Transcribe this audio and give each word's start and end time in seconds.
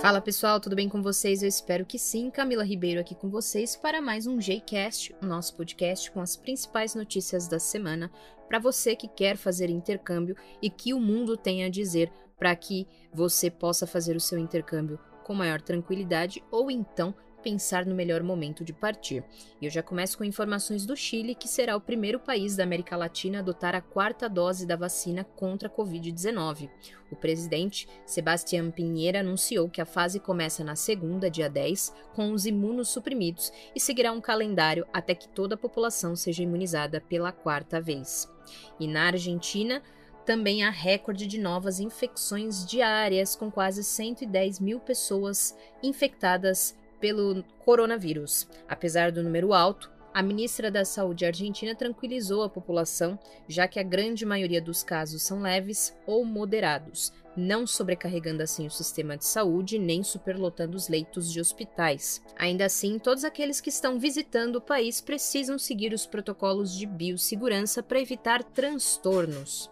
Fala 0.00 0.20
pessoal, 0.20 0.60
tudo 0.60 0.76
bem 0.76 0.88
com 0.88 1.02
vocês? 1.02 1.42
Eu 1.42 1.48
espero 1.48 1.84
que 1.84 1.98
sim. 1.98 2.30
Camila 2.30 2.62
Ribeiro 2.62 3.00
aqui 3.00 3.16
com 3.16 3.28
vocês 3.28 3.74
para 3.74 4.00
mais 4.00 4.28
um 4.28 4.38
Jcast, 4.38 5.12
o 5.20 5.26
nosso 5.26 5.56
podcast 5.56 6.08
com 6.12 6.20
as 6.20 6.36
principais 6.36 6.94
notícias 6.94 7.48
da 7.48 7.58
semana 7.58 8.08
para 8.46 8.60
você 8.60 8.94
que 8.94 9.08
quer 9.08 9.36
fazer 9.36 9.68
intercâmbio 9.68 10.36
e 10.62 10.70
que 10.70 10.94
o 10.94 11.00
mundo 11.00 11.36
tem 11.36 11.64
a 11.64 11.68
dizer 11.68 12.12
para 12.38 12.54
que 12.54 12.86
você 13.12 13.50
possa 13.50 13.88
fazer 13.88 14.14
o 14.14 14.20
seu 14.20 14.38
intercâmbio 14.38 15.00
com 15.24 15.34
maior 15.34 15.60
tranquilidade 15.60 16.44
ou 16.48 16.70
então 16.70 17.12
pensar 17.48 17.86
no 17.86 17.94
melhor 17.94 18.22
momento 18.22 18.62
de 18.62 18.74
partir. 18.74 19.24
E 19.58 19.64
eu 19.64 19.70
já 19.70 19.82
começo 19.82 20.18
com 20.18 20.24
informações 20.24 20.84
do 20.84 20.94
Chile, 20.94 21.34
que 21.34 21.48
será 21.48 21.74
o 21.74 21.80
primeiro 21.80 22.20
país 22.20 22.54
da 22.54 22.62
América 22.62 22.94
Latina 22.94 23.38
a 23.38 23.40
adotar 23.40 23.74
a 23.74 23.80
quarta 23.80 24.28
dose 24.28 24.66
da 24.66 24.76
vacina 24.76 25.24
contra 25.24 25.66
a 25.66 25.70
Covid-19. 25.70 26.68
O 27.10 27.16
presidente 27.16 27.88
Sebastián 28.04 28.70
Pinheira 28.70 29.20
anunciou 29.20 29.66
que 29.70 29.80
a 29.80 29.86
fase 29.86 30.20
começa 30.20 30.62
na 30.62 30.76
segunda, 30.76 31.30
dia 31.30 31.48
10, 31.48 31.94
com 32.14 32.32
os 32.32 32.44
imunossuprimidos 32.44 33.50
e 33.74 33.80
seguirá 33.80 34.12
um 34.12 34.20
calendário 34.20 34.86
até 34.92 35.14
que 35.14 35.28
toda 35.30 35.54
a 35.54 35.58
população 35.58 36.14
seja 36.14 36.42
imunizada 36.42 37.00
pela 37.00 37.32
quarta 37.32 37.80
vez. 37.80 38.30
E 38.78 38.86
na 38.86 39.06
Argentina, 39.06 39.82
também 40.26 40.62
há 40.62 40.68
recorde 40.68 41.26
de 41.26 41.38
novas 41.38 41.80
infecções 41.80 42.66
diárias, 42.66 43.34
com 43.34 43.50
quase 43.50 43.82
110 43.82 44.60
mil 44.60 44.78
pessoas 44.78 45.56
infectadas 45.82 46.76
pelo 47.00 47.42
coronavírus. 47.64 48.48
Apesar 48.68 49.12
do 49.12 49.22
número 49.22 49.52
alto, 49.52 49.90
a 50.12 50.22
ministra 50.22 50.70
da 50.70 50.84
Saúde 50.84 51.24
argentina 51.24 51.74
tranquilizou 51.74 52.42
a 52.42 52.48
população, 52.48 53.18
já 53.46 53.68
que 53.68 53.78
a 53.78 53.84
grande 53.84 54.26
maioria 54.26 54.60
dos 54.60 54.82
casos 54.82 55.22
são 55.22 55.40
leves 55.40 55.96
ou 56.06 56.24
moderados, 56.24 57.12
não 57.36 57.66
sobrecarregando 57.66 58.42
assim 58.42 58.66
o 58.66 58.70
sistema 58.70 59.16
de 59.16 59.24
saúde 59.24 59.78
nem 59.78 60.02
superlotando 60.02 60.76
os 60.76 60.88
leitos 60.88 61.32
de 61.32 61.40
hospitais. 61.40 62.20
Ainda 62.36 62.64
assim, 62.64 62.98
todos 62.98 63.22
aqueles 63.22 63.60
que 63.60 63.68
estão 63.68 63.98
visitando 63.98 64.56
o 64.56 64.60
país 64.60 65.00
precisam 65.00 65.58
seguir 65.58 65.92
os 65.92 66.04
protocolos 66.04 66.76
de 66.76 66.84
biossegurança 66.84 67.82
para 67.82 68.00
evitar 68.00 68.42
transtornos. 68.42 69.70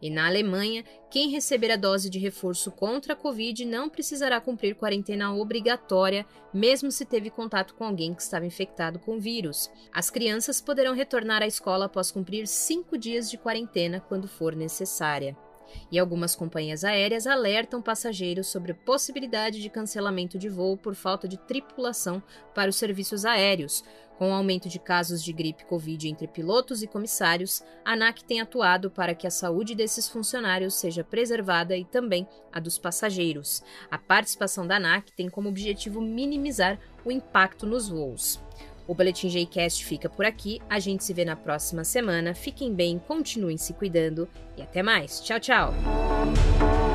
E 0.00 0.10
na 0.10 0.26
Alemanha, 0.26 0.84
quem 1.10 1.30
receber 1.30 1.70
a 1.70 1.76
dose 1.76 2.10
de 2.10 2.18
reforço 2.18 2.70
contra 2.70 3.12
a 3.12 3.16
Covid 3.16 3.64
não 3.64 3.88
precisará 3.88 4.40
cumprir 4.40 4.74
quarentena 4.74 5.34
obrigatória, 5.34 6.26
mesmo 6.52 6.90
se 6.90 7.04
teve 7.04 7.30
contato 7.30 7.74
com 7.74 7.84
alguém 7.84 8.14
que 8.14 8.22
estava 8.22 8.46
infectado 8.46 8.98
com 8.98 9.16
o 9.16 9.20
vírus. 9.20 9.70
As 9.92 10.10
crianças 10.10 10.60
poderão 10.60 10.94
retornar 10.94 11.42
à 11.42 11.46
escola 11.46 11.86
após 11.86 12.10
cumprir 12.10 12.46
cinco 12.46 12.98
dias 12.98 13.30
de 13.30 13.38
quarentena 13.38 14.00
quando 14.00 14.28
for 14.28 14.54
necessária. 14.54 15.36
E 15.90 15.98
algumas 15.98 16.34
companhias 16.34 16.84
aéreas 16.84 17.26
alertam 17.26 17.80
passageiros 17.80 18.48
sobre 18.48 18.72
a 18.72 18.74
possibilidade 18.74 19.60
de 19.60 19.70
cancelamento 19.70 20.38
de 20.38 20.48
voo 20.48 20.76
por 20.76 20.94
falta 20.94 21.26
de 21.26 21.36
tripulação 21.36 22.22
para 22.54 22.70
os 22.70 22.76
serviços 22.76 23.24
aéreos, 23.24 23.84
com 24.18 24.30
o 24.30 24.34
aumento 24.34 24.68
de 24.68 24.78
casos 24.78 25.22
de 25.22 25.32
gripe 25.32 25.64
Covid 25.64 26.08
entre 26.08 26.26
pilotos 26.26 26.82
e 26.82 26.86
comissários, 26.86 27.62
a 27.84 27.92
ANAC 27.92 28.24
tem 28.24 28.40
atuado 28.40 28.90
para 28.90 29.14
que 29.14 29.26
a 29.26 29.30
saúde 29.30 29.74
desses 29.74 30.08
funcionários 30.08 30.74
seja 30.74 31.02
preservada 31.02 31.76
e 31.76 31.84
também 31.84 32.26
a 32.52 32.60
dos 32.60 32.78
passageiros. 32.78 33.62
A 33.90 33.98
participação 33.98 34.66
da 34.66 34.76
ANAC 34.76 35.12
tem 35.12 35.28
como 35.28 35.48
objetivo 35.48 36.00
minimizar 36.00 36.78
o 37.04 37.10
impacto 37.10 37.66
nos 37.66 37.88
voos. 37.88 38.40
O 38.86 38.94
Boletim 38.94 39.28
Jcast 39.28 39.84
fica 39.84 40.08
por 40.08 40.24
aqui. 40.24 40.60
A 40.68 40.78
gente 40.78 41.04
se 41.04 41.14
vê 41.14 41.24
na 41.24 41.36
próxima 41.36 41.84
semana. 41.84 42.34
Fiquem 42.34 42.74
bem, 42.74 42.98
continuem 42.98 43.56
se 43.56 43.72
cuidando 43.72 44.28
e 44.56 44.62
até 44.62 44.82
mais. 44.82 45.20
Tchau, 45.20 45.40
tchau! 45.40 46.93